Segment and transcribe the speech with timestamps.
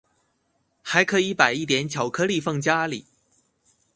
[0.83, 3.05] 還可以擺一點巧克力放家裡